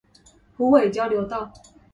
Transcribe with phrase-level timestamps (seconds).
[0.57, 1.53] 虎尾交流道